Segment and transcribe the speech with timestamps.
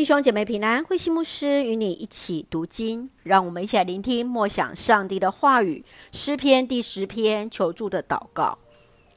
[0.00, 5.84] 弟兄姐妹平安，慧馨牧师与你一起读经，让我们一起来聆听默想上帝的话语。
[6.10, 8.56] 诗篇第十篇，求助的祷告。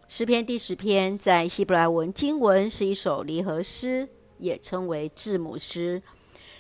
[0.10, 4.10] 诗篇第十篇在希伯来文经文是一首离合诗，
[4.40, 6.04] 也称为字母诗。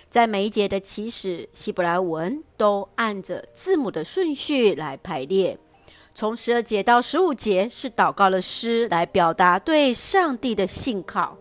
[0.09, 5.59] 在每一节的起始，希伯来文都按着字母的顺序来排列。
[6.15, 11.37] 从十二节到十五节是祷告的诗，来表达对上帝的信靠。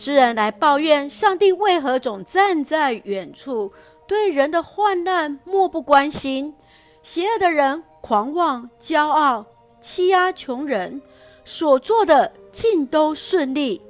[0.00, 3.72] 诗人来抱怨上帝为何总站在远处，
[4.06, 6.54] 对人的患难漠不关心？
[7.02, 9.44] 邪恶的人狂妄骄傲，
[9.80, 11.02] 欺压穷人，
[11.44, 13.82] 所做的尽都顺利。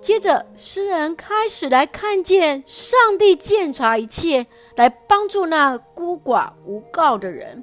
[0.00, 7.62] 接着，诗人开始来看见上帝鉴察一切，来帮助那孤寡无告的人。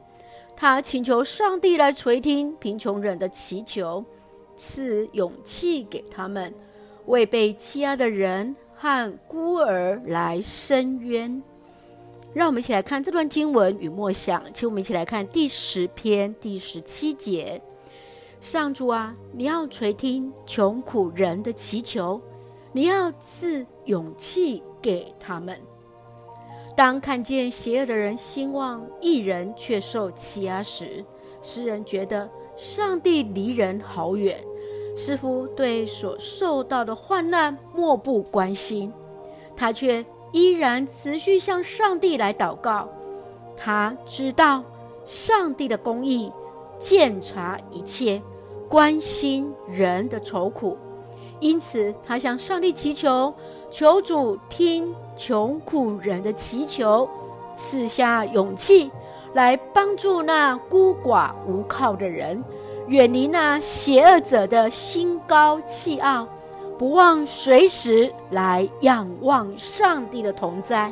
[0.55, 4.05] 他请求上帝来垂听贫穷人的祈求，
[4.55, 6.53] 赐勇气给他们。
[7.05, 11.41] 为被欺压的人和孤儿来伸冤，
[12.33, 14.43] 让我们一起来看这段经文与默想。
[14.53, 17.61] 请我们一起来看第十篇第十七节：
[18.39, 22.21] 上主啊，你要垂听穷苦人的祈求，
[22.71, 25.57] 你要赐勇气给他们。
[26.75, 31.05] 当看见邪恶的人兴旺，一人却受欺压时，
[31.41, 34.43] 诗人觉得上帝离人好远。
[34.95, 38.93] 似乎对所受到的患难漠不关心，
[39.55, 42.87] 他却依然持续向上帝来祷告。
[43.55, 44.63] 他知道
[45.05, 46.31] 上帝的公义，
[46.77, 48.21] 鉴察一切，
[48.69, 50.77] 关心人的愁苦，
[51.39, 53.33] 因此他向上帝祈求，
[53.69, 57.07] 求主听穷苦人的祈求，
[57.55, 58.91] 赐下勇气
[59.33, 62.43] 来帮助那孤寡无靠的人。
[62.87, 66.27] 远离那邪恶者的心高气傲，
[66.77, 70.91] 不忘随时来仰望上帝的同在。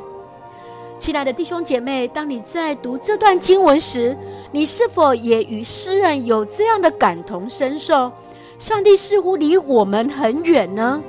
[0.97, 4.15] 亲爱的弟兄姐妹，当你在读这段经文时，
[4.51, 8.11] 你是否也与诗人有这样的感同身受？
[8.57, 11.01] 上帝似乎离我们很远呢？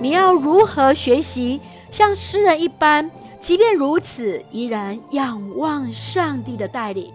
[0.00, 1.60] 你要如何学习
[1.90, 7.10] 像诗人一般，即便如此，依然仰望上帝的带领？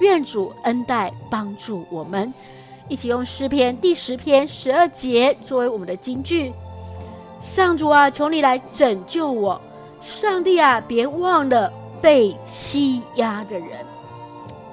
[0.00, 2.32] 愿主恩待帮助我们，
[2.88, 6.52] 一起用诗篇第十篇十二节作为我们的金句。
[7.42, 9.60] 上主啊，求你来拯救我！
[10.00, 13.68] 上帝啊，别忘了被欺压的人。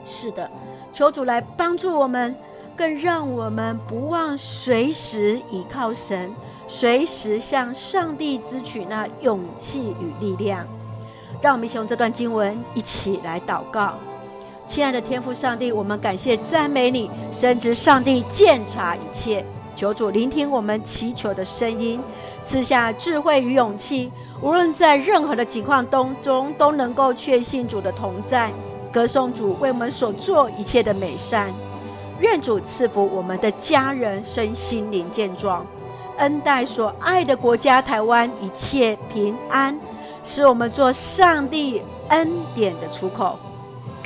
[0.05, 0.49] 是的，
[0.93, 2.33] 求主来帮助我们，
[2.75, 6.33] 更让我们不忘随时倚靠神，
[6.69, 10.65] 随时向上帝支取那勇气与力量。
[11.41, 13.95] 让我们一起用这段经文一起来祷告。
[14.67, 19.43] 亲爱的天父上帝，我们感谢赞美你，深知上帝鉴察一切，
[19.77, 21.99] 求主聆听我们祈求的声音，
[22.43, 24.11] 赐下智慧与勇气，
[24.41, 28.51] 无论在任何的情况当中，都能够确信主的同在，
[28.91, 31.49] 歌颂主为我们所做一切的美善。
[32.19, 35.65] 愿主赐福我们的家人身心灵健壮，
[36.17, 39.79] 恩待所爱的国家台湾一切平安，
[40.25, 43.39] 使我们做上帝恩典的出口。